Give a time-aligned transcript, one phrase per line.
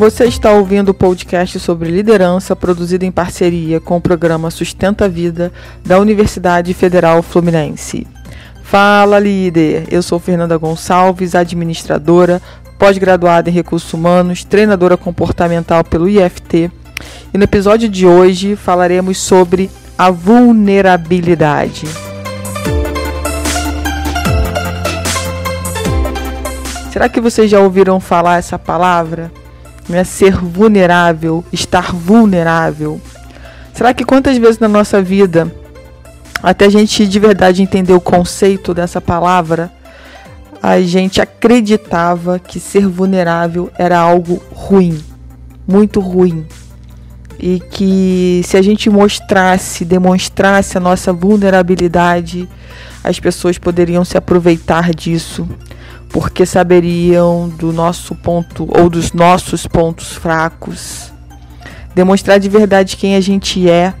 [0.00, 5.08] Você está ouvindo o podcast sobre liderança produzido em parceria com o programa Sustenta a
[5.08, 5.52] Vida
[5.84, 8.06] da Universidade Federal Fluminense.
[8.62, 9.84] Fala, líder!
[9.90, 12.40] Eu sou Fernanda Gonçalves, administradora,
[12.78, 16.72] pós-graduada em recursos humanos, treinadora comportamental pelo IFT.
[17.34, 21.86] E no episódio de hoje falaremos sobre a vulnerabilidade.
[26.90, 29.30] Será que vocês já ouviram falar essa palavra?
[29.90, 33.00] Né, ser vulnerável, estar vulnerável.
[33.74, 35.52] Será que quantas vezes na nossa vida,
[36.42, 39.70] até a gente de verdade entender o conceito dessa palavra,
[40.62, 45.02] a gente acreditava que ser vulnerável era algo ruim,
[45.66, 46.46] muito ruim.
[47.38, 52.46] E que se a gente mostrasse, demonstrasse a nossa vulnerabilidade,
[53.02, 55.48] as pessoas poderiam se aproveitar disso
[56.10, 61.12] porque saberiam do nosso ponto ou dos nossos pontos fracos.
[61.94, 63.94] Demonstrar de verdade quem a gente é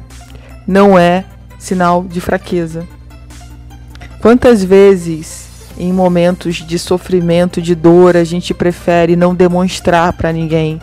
[0.66, 1.24] não é
[1.58, 2.86] sinal de fraqueza.
[4.20, 10.78] Quantas vezes em momentos de sofrimento, de dor, a gente prefere não demonstrar para ninguém,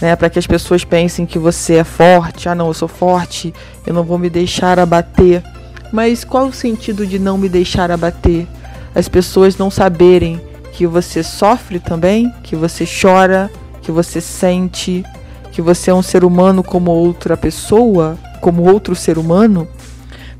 [0.00, 2.48] né, para que as pessoas pensem que você é forte.
[2.48, 3.54] Ah, não, eu sou forte,
[3.86, 5.42] eu não vou me deixar abater.
[5.90, 8.46] Mas qual o sentido de não me deixar abater?
[8.94, 10.40] As pessoas não saberem
[10.74, 13.48] que você sofre também, que você chora,
[13.80, 15.04] que você sente,
[15.52, 19.68] que você é um ser humano como outra pessoa, como outro ser humano,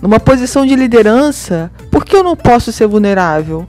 [0.03, 3.65] numa posição de liderança, por que eu não posso ser vulnerável?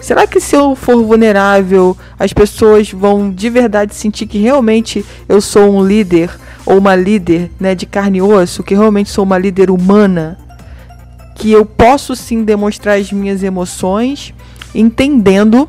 [0.00, 5.40] Será que se eu for vulnerável, as pessoas vão de verdade sentir que realmente eu
[5.40, 6.30] sou um líder
[6.66, 10.36] ou uma líder, né, de carne e osso, que realmente sou uma líder humana,
[11.36, 14.34] que eu posso sim demonstrar as minhas emoções,
[14.74, 15.68] entendendo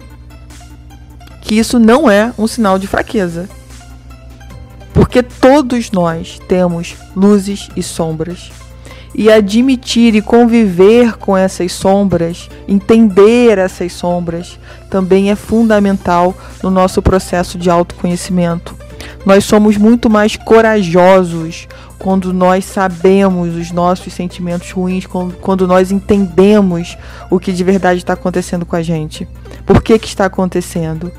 [1.42, 3.47] que isso não é um sinal de fraqueza.
[4.94, 8.52] Porque todos nós temos luzes e sombras.
[9.13, 14.59] E admitir e conviver com essas sombras, entender essas sombras,
[14.90, 18.75] também é fundamental no nosso processo de autoconhecimento.
[19.25, 25.06] Nós somos muito mais corajosos quando nós sabemos os nossos sentimentos ruins,
[25.41, 26.97] quando nós entendemos
[27.29, 29.28] o que de verdade está acontecendo com a gente.
[29.66, 31.11] Por que, que está acontecendo?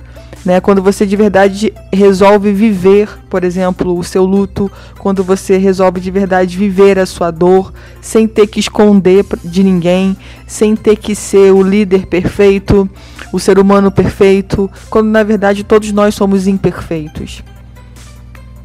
[0.45, 0.61] Né?
[0.61, 6.09] Quando você de verdade resolve viver, por exemplo, o seu luto, quando você resolve de
[6.09, 10.17] verdade viver a sua dor, sem ter que esconder de ninguém,
[10.47, 12.89] sem ter que ser o líder perfeito,
[13.33, 17.43] o ser humano perfeito, quando na verdade todos nós somos imperfeitos.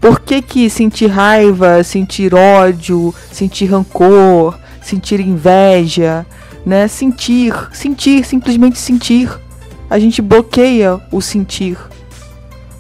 [0.01, 6.25] Por que, que sentir raiva, sentir ódio, sentir rancor, sentir inveja,
[6.65, 6.87] né?
[6.87, 9.29] Sentir, sentir, simplesmente sentir.
[9.87, 11.77] A gente bloqueia o sentir.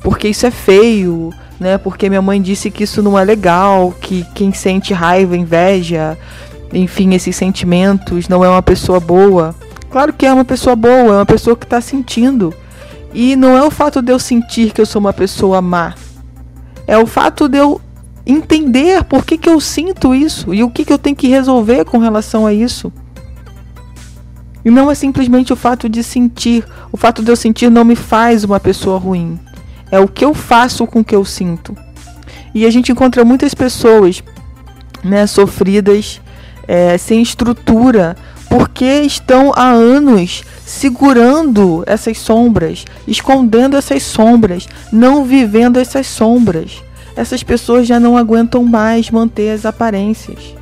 [0.01, 1.77] Porque isso é feio, né?
[1.77, 6.17] Porque minha mãe disse que isso não é legal, que quem sente raiva, inveja,
[6.73, 9.53] enfim, esses sentimentos não é uma pessoa boa.
[9.91, 12.51] Claro que é uma pessoa boa, é uma pessoa que está sentindo.
[13.13, 15.93] E não é o fato de eu sentir que eu sou uma pessoa má
[16.91, 17.79] é o fato de eu
[18.25, 21.85] entender por que, que eu sinto isso e o que, que eu tenho que resolver
[21.85, 22.91] com relação a isso.
[24.65, 26.65] E não é simplesmente o fato de sentir.
[26.91, 29.39] O fato de eu sentir não me faz uma pessoa ruim.
[29.89, 31.77] É o que eu faço com o que eu sinto.
[32.53, 34.21] E a gente encontra muitas pessoas
[35.01, 36.19] né, sofridas,
[36.67, 38.17] é, sem estrutura,
[38.51, 46.83] porque estão há anos segurando essas sombras, escondendo essas sombras, não vivendo essas sombras.
[47.15, 50.53] Essas pessoas já não aguentam mais manter as aparências.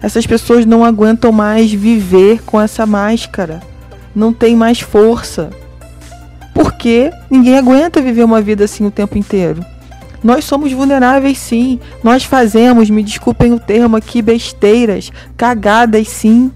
[0.00, 3.60] Essas pessoas não aguentam mais viver com essa máscara.
[4.14, 5.50] Não tem mais força.
[6.54, 9.62] Porque ninguém aguenta viver uma vida assim o tempo inteiro.
[10.24, 11.78] Nós somos vulneráveis sim.
[12.02, 16.50] Nós fazemos, me desculpem o termo aqui, besteiras, cagadas sim.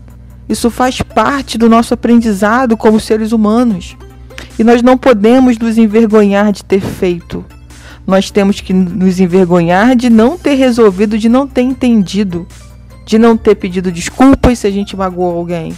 [0.50, 3.96] Isso faz parte do nosso aprendizado como seres humanos.
[4.58, 7.44] E nós não podemos nos envergonhar de ter feito.
[8.04, 12.48] Nós temos que nos envergonhar de não ter resolvido, de não ter entendido,
[13.06, 15.72] de não ter pedido desculpas se a gente magoou alguém.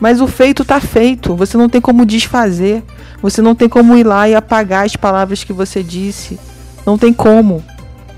[0.00, 2.82] Mas o feito está feito, você não tem como desfazer,
[3.22, 6.36] você não tem como ir lá e apagar as palavras que você disse.
[6.84, 7.62] Não tem como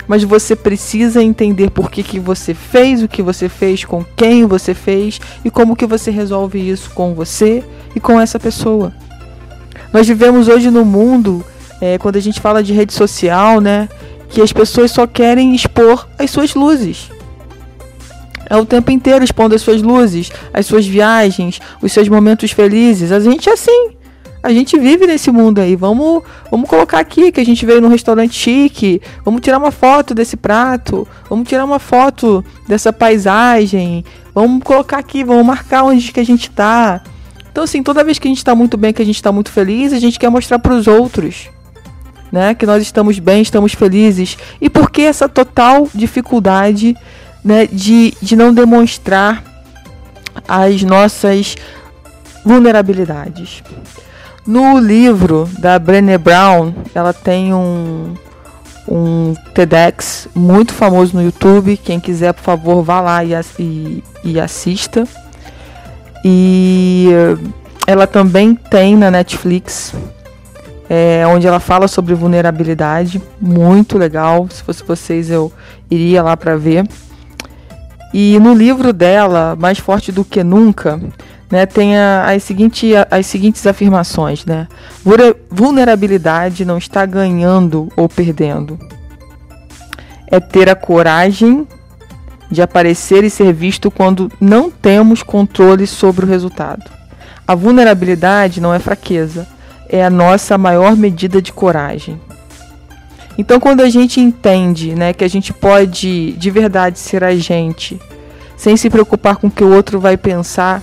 [0.06, 4.46] mas você precisa entender por que, que você fez o que você fez, com quem
[4.46, 7.62] você fez e como que você resolve isso com você
[7.94, 8.92] e com essa pessoa.
[9.92, 11.44] Nós vivemos hoje no mundo,
[11.80, 13.88] é, quando a gente fala de rede social, né,
[14.28, 17.10] que as pessoas só querem expor as suas luzes.
[18.48, 23.12] É o tempo inteiro expondo as suas luzes, as suas viagens, os seus momentos felizes.
[23.12, 23.99] A gente é assim.
[24.42, 25.76] A gente vive nesse mundo aí.
[25.76, 29.00] Vamos, vamos colocar aqui que a gente veio num restaurante chique.
[29.24, 31.06] Vamos tirar uma foto desse prato.
[31.28, 34.04] Vamos tirar uma foto dessa paisagem.
[34.34, 37.02] Vamos colocar aqui, vamos marcar onde que a gente está.
[37.50, 39.50] Então, assim, toda vez que a gente está muito bem, que a gente está muito
[39.50, 41.48] feliz, a gente quer mostrar para os outros.
[42.32, 44.38] Né, que nós estamos bem, estamos felizes.
[44.60, 46.96] E por que essa total dificuldade
[47.44, 49.42] né, de, de não demonstrar
[50.46, 51.56] as nossas
[52.44, 53.64] vulnerabilidades?
[54.46, 58.14] No livro da Brené Brown, ela tem um,
[58.88, 61.76] um TEDx muito famoso no YouTube.
[61.76, 65.06] Quem quiser, por favor, vá lá e, e, e assista.
[66.24, 67.08] E
[67.86, 69.94] ela também tem na Netflix,
[70.88, 73.22] é, onde ela fala sobre vulnerabilidade.
[73.40, 74.48] Muito legal.
[74.50, 75.52] Se fosse vocês, eu
[75.90, 76.86] iria lá para ver.
[78.12, 81.00] E no livro dela, Mais Forte do Que Nunca,
[81.50, 84.68] né, tem a, as, seguinte, as seguintes afirmações, né?
[85.50, 88.78] Vulnerabilidade não está ganhando ou perdendo.
[90.28, 91.66] É ter a coragem
[92.50, 96.88] de aparecer e ser visto quando não temos controle sobre o resultado.
[97.46, 99.46] A vulnerabilidade não é fraqueza,
[99.88, 102.20] é a nossa maior medida de coragem.
[103.36, 108.00] Então, quando a gente entende né, que a gente pode de verdade ser a gente,
[108.56, 110.82] sem se preocupar com o que o outro vai pensar,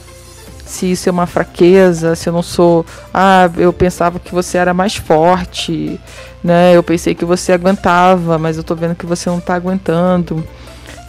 [0.68, 4.74] se isso é uma fraqueza, se eu não sou, ah, eu pensava que você era
[4.74, 6.00] mais forte,
[6.44, 6.76] né?
[6.76, 10.46] Eu pensei que você aguentava, mas eu tô vendo que você não tá aguentando.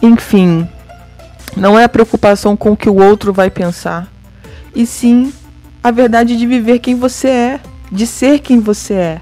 [0.01, 0.67] Enfim,
[1.55, 4.07] não é a preocupação com o que o outro vai pensar,
[4.73, 5.33] e sim
[5.83, 7.59] a verdade de viver quem você é,
[7.91, 9.21] de ser quem você é.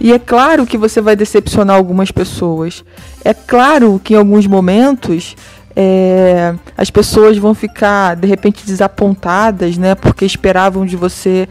[0.00, 2.84] E é claro que você vai decepcionar algumas pessoas.
[3.24, 5.36] É claro que em alguns momentos
[5.74, 9.94] é, as pessoas vão ficar de repente desapontadas, né?
[9.94, 11.48] Porque esperavam de você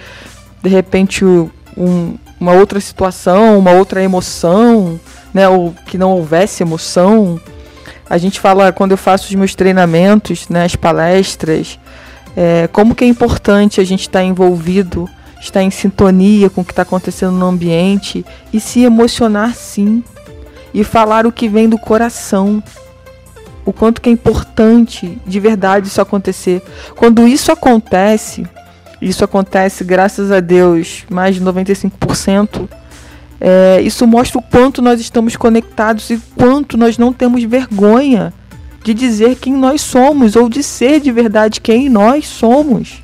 [0.61, 4.99] de repente um, uma outra situação, uma outra emoção,
[5.33, 5.47] né?
[5.47, 7.39] Ou que não houvesse emoção.
[8.09, 10.65] A gente fala quando eu faço os meus treinamentos, né?
[10.65, 11.79] As palestras,
[12.35, 15.09] é, como que é importante a gente estar tá envolvido,
[15.39, 18.23] estar em sintonia com o que está acontecendo no ambiente
[18.53, 20.03] e se emocionar sim
[20.73, 22.63] e falar o que vem do coração
[23.65, 26.61] o quanto que é importante de verdade isso acontecer.
[26.95, 28.45] Quando isso acontece,
[29.01, 32.67] isso acontece, graças a Deus, mais de 95%,
[33.39, 38.33] é, isso mostra o quanto nós estamos conectados e quanto nós não temos vergonha
[38.83, 43.03] de dizer quem nós somos ou de ser de verdade quem nós somos.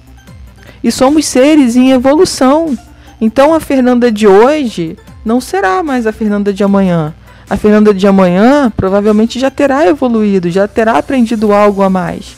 [0.84, 2.78] E somos seres em evolução.
[3.20, 4.96] Então a Fernanda de hoje
[5.26, 7.14] não será mais a Fernanda de amanhã
[7.50, 12.36] a Fernanda de amanhã provavelmente já terá evoluído, já terá aprendido algo a mais.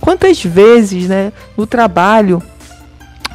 [0.00, 2.42] Quantas vezes, né, no trabalho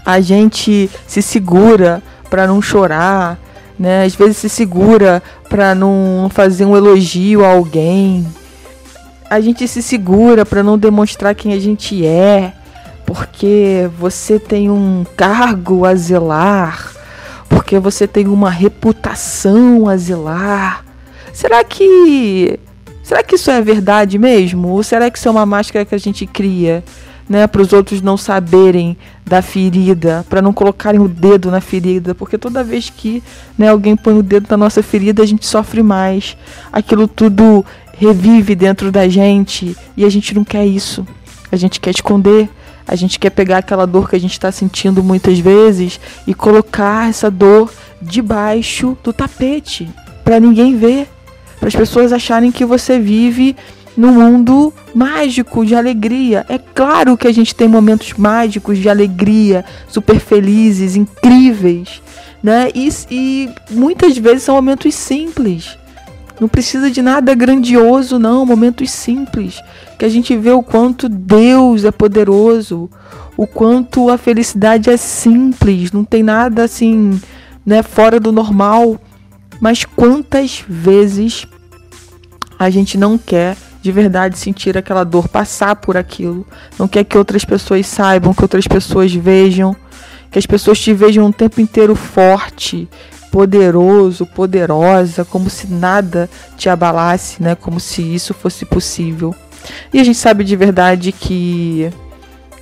[0.06, 3.40] a gente se segura para não chorar,
[3.78, 4.04] né?
[4.04, 8.26] Às vezes se segura para não fazer um elogio a alguém.
[9.28, 12.54] A gente se segura para não demonstrar quem a gente é,
[13.06, 16.92] porque você tem um cargo a zelar,
[17.50, 20.86] porque você tem uma reputação a zelar
[21.36, 22.58] Será que.
[23.04, 24.70] Será que isso é verdade mesmo?
[24.70, 26.82] Ou será que isso é uma máscara que a gente cria?
[27.28, 28.96] Né, para os outros não saberem
[29.26, 33.24] da ferida, para não colocarem o dedo na ferida, porque toda vez que
[33.58, 36.38] né, alguém põe o dedo na nossa ferida, a gente sofre mais.
[36.72, 37.66] Aquilo tudo
[37.98, 41.06] revive dentro da gente e a gente não quer isso.
[41.52, 42.48] A gente quer esconder,
[42.88, 47.10] a gente quer pegar aquela dor que a gente está sentindo muitas vezes e colocar
[47.10, 49.90] essa dor debaixo do tapete
[50.24, 51.10] para ninguém ver
[51.60, 53.56] para as pessoas acharem que você vive
[53.96, 56.46] num mundo mágico de alegria.
[56.50, 62.02] É claro que a gente tem momentos mágicos de alegria, super felizes, incríveis,
[62.44, 62.70] né?
[62.76, 65.78] E, e muitas vezes são momentos simples.
[66.40, 68.46] Não precisa de nada grandioso, não.
[68.46, 69.62] Momentos simples.
[69.98, 72.90] Que a gente vê o quanto Deus é poderoso,
[73.38, 77.20] o quanto a felicidade é simples, não tem nada assim,
[77.66, 79.00] né, fora do normal.
[79.60, 81.48] Mas quantas vezes
[82.58, 86.44] a gente não quer de verdade sentir aquela dor, passar por aquilo.
[86.80, 89.76] Não quer que outras pessoas saibam, que outras pessoas vejam,
[90.32, 92.90] que as pessoas te vejam o tempo inteiro forte,
[93.32, 97.54] poderoso, poderosa, como se nada te abalasse, né?
[97.54, 99.36] Como se isso fosse possível.
[99.94, 101.92] E a gente sabe de verdade que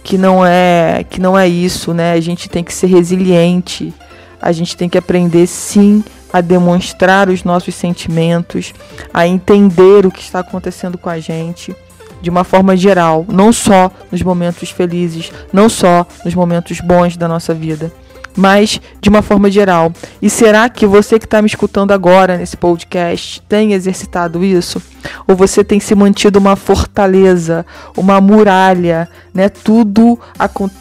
[0.03, 2.11] que não é que não é isso, né?
[2.11, 3.93] A gente tem que ser resiliente.
[4.41, 8.73] A gente tem que aprender sim a demonstrar os nossos sentimentos,
[9.13, 11.75] a entender o que está acontecendo com a gente
[12.23, 17.27] de uma forma geral, não só nos momentos felizes, não só nos momentos bons da
[17.27, 17.91] nossa vida.
[18.35, 19.91] Mas de uma forma geral.
[20.21, 24.81] E será que você que está me escutando agora nesse podcast tem exercitado isso?
[25.27, 29.49] Ou você tem se mantido uma fortaleza, uma muralha, né?
[29.49, 30.19] Tudo,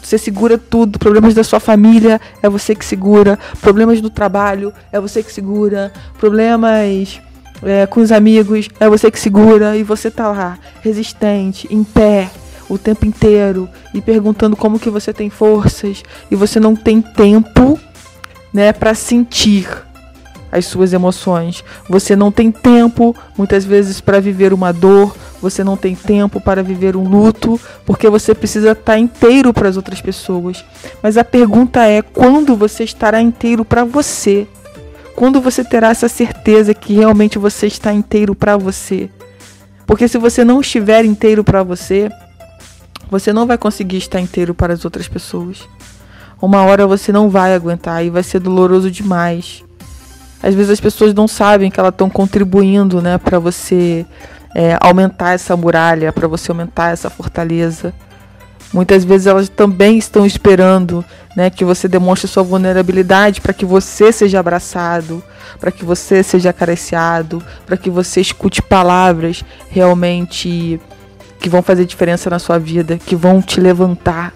[0.01, 0.97] você segura tudo.
[0.97, 3.37] Problemas da sua família é você que segura.
[3.61, 5.91] Problemas do trabalho é você que segura.
[6.19, 7.21] Problemas
[7.63, 12.29] é, com os amigos é você que segura e você tá lá, resistente, em pé,
[12.69, 17.79] o tempo inteiro e perguntando como que você tem forças e você não tem tempo,
[18.53, 19.67] né, para sentir
[20.53, 21.63] as suas emoções.
[21.89, 25.15] Você não tem tempo, muitas vezes, para viver uma dor.
[25.41, 29.67] Você não tem tempo para viver um luto, porque você precisa estar tá inteiro para
[29.67, 30.63] as outras pessoas.
[31.01, 34.47] Mas a pergunta é: quando você estará inteiro para você?
[35.15, 39.09] Quando você terá essa certeza que realmente você está inteiro para você?
[39.85, 42.09] Porque se você não estiver inteiro para você,
[43.09, 45.67] você não vai conseguir estar inteiro para as outras pessoas.
[46.41, 49.63] Uma hora você não vai aguentar e vai ser doloroso demais.
[50.41, 54.05] Às vezes as pessoas não sabem que elas estão contribuindo, né, para você
[54.53, 57.93] é, aumentar essa muralha, para você aumentar essa fortaleza.
[58.73, 61.05] Muitas vezes elas também estão esperando,
[61.35, 65.23] né, que você demonstre sua vulnerabilidade para que você seja abraçado,
[65.59, 70.79] para que você seja acariciado, para que você escute palavras realmente
[71.43, 74.33] que vão fazer diferença na sua vida, que vão te levantar,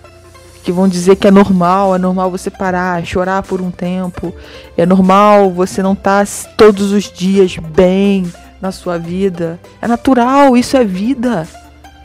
[0.61, 4.35] que vão dizer que é normal, é normal você parar, chorar por um tempo,
[4.75, 8.29] é normal você não estar tá todos os dias bem
[8.61, 9.57] na sua vida.
[9.81, 11.47] É natural, isso é vida.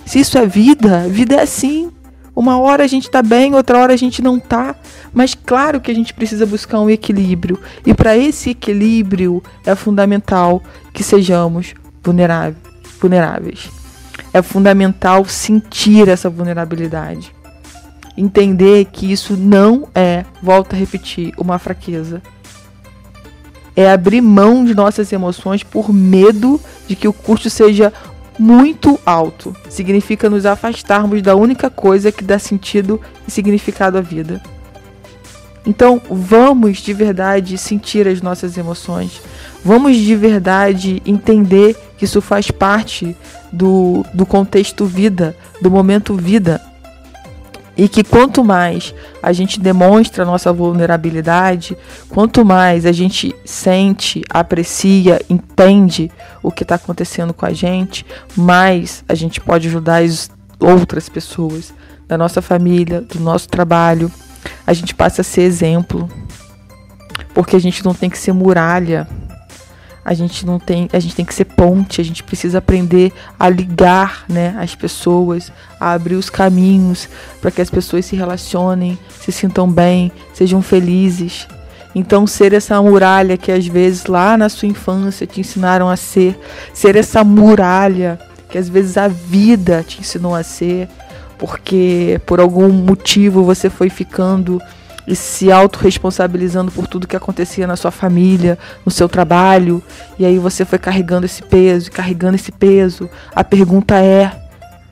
[0.06, 1.90] Se isso é vida, vida é assim.
[2.34, 4.76] Uma hora a gente tá bem, outra hora a gente não tá.
[5.12, 7.58] Mas claro que a gente precisa buscar um equilíbrio.
[7.84, 13.81] E para esse equilíbrio é fundamental que sejamos vulneráveis
[14.32, 17.34] é fundamental sentir essa vulnerabilidade.
[18.16, 22.22] Entender que isso não é, volto a repetir, uma fraqueza.
[23.74, 27.92] É abrir mão de nossas emoções por medo de que o custo seja
[28.38, 29.56] muito alto.
[29.68, 34.42] Significa nos afastarmos da única coisa que dá sentido e significado à vida.
[35.64, 39.20] Então, vamos de verdade sentir as nossas emoções.
[39.64, 43.16] Vamos de verdade entender que isso faz parte
[43.52, 46.60] do, do contexto vida, do momento vida.
[47.76, 51.76] E que quanto mais a gente demonstra a nossa vulnerabilidade,
[52.10, 56.10] quanto mais a gente sente, aprecia, entende
[56.42, 58.04] o que está acontecendo com a gente,
[58.36, 61.72] mais a gente pode ajudar as outras pessoas
[62.06, 64.10] da nossa família, do nosso trabalho.
[64.66, 66.08] A gente passa a ser exemplo.
[67.34, 69.08] Porque a gente não tem que ser muralha
[70.04, 73.48] a gente não tem, a gente tem que ser ponte, a gente precisa aprender a
[73.48, 77.08] ligar, né, as pessoas, a abrir os caminhos
[77.40, 81.46] para que as pessoas se relacionem, se sintam bem, sejam felizes.
[81.94, 86.38] Então ser essa muralha que às vezes lá na sua infância te ensinaram a ser,
[86.72, 88.18] ser essa muralha
[88.48, 90.88] que às vezes a vida te ensinou a ser,
[91.42, 94.62] porque por algum motivo você foi ficando
[95.08, 98.56] e se autorresponsabilizando por tudo que acontecia na sua família,
[98.86, 99.82] no seu trabalho,
[100.16, 103.10] e aí você foi carregando esse peso, carregando esse peso.
[103.34, 104.30] A pergunta é: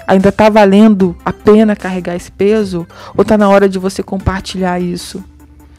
[0.09, 2.85] ainda está valendo a pena carregar esse peso?
[3.17, 5.23] Ou está na hora de você compartilhar isso?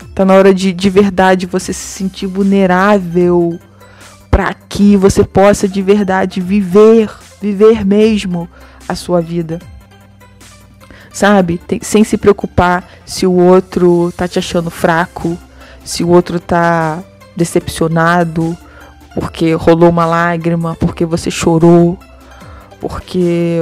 [0.08, 3.60] Está na hora de de verdade você se sentir vulnerável
[4.30, 7.12] para que você possa de verdade viver,
[7.42, 8.48] viver mesmo
[8.88, 9.60] a sua vida
[11.14, 11.58] sabe?
[11.58, 15.38] Tem, sem se preocupar se o outro tá te achando fraco,
[15.84, 17.04] se o outro tá
[17.36, 18.58] decepcionado,
[19.14, 21.98] porque rolou uma lágrima, porque você chorou,
[22.80, 23.58] porque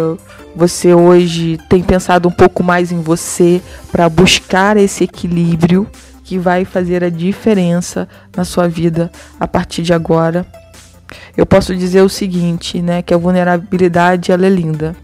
[0.56, 5.88] você hoje tem pensado um pouco mais em você para buscar esse equilíbrio
[6.24, 10.46] que vai fazer a diferença na sua vida a partir de agora.
[11.36, 14.96] Eu posso dizer o seguinte, né, que a vulnerabilidade ela é linda.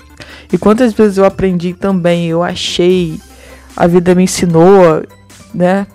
[0.55, 3.19] E quantas vezes eu aprendi também, eu achei,
[3.75, 5.03] a vida me ensinou,
[5.53, 5.85] né?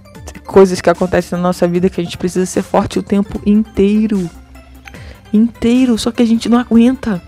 [0.44, 4.28] Coisas que acontecem na nossa vida que a gente precisa ser forte o tempo inteiro.
[5.32, 7.22] Inteiro, só que a gente não aguenta.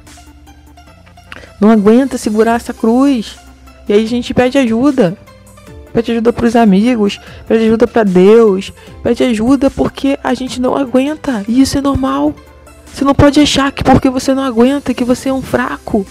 [1.58, 3.38] Não aguenta segurar essa cruz.
[3.88, 5.16] E aí a gente pede ajuda.
[5.90, 10.76] Pede ajuda para os amigos, pede ajuda para Deus, pede ajuda porque a gente não
[10.76, 11.46] aguenta.
[11.48, 12.34] E isso é normal.
[12.92, 16.06] Você não pode achar que porque você não aguenta que você é um fraco.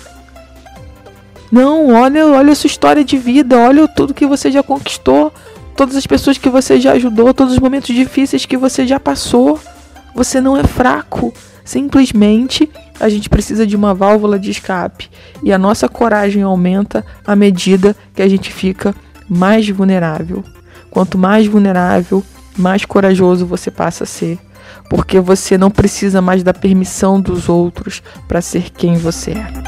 [1.51, 5.33] Não, olha, olha a sua história de vida, olha tudo que você já conquistou,
[5.75, 9.59] todas as pessoas que você já ajudou, todos os momentos difíceis que você já passou.
[10.15, 11.33] Você não é fraco.
[11.63, 15.09] Simplesmente a gente precisa de uma válvula de escape
[15.43, 18.95] e a nossa coragem aumenta à medida que a gente fica
[19.29, 20.43] mais vulnerável.
[20.89, 22.21] quanto mais vulnerável,
[22.57, 24.37] mais corajoso você passa a ser,
[24.89, 29.60] porque você não precisa mais da permissão dos outros para ser quem você é.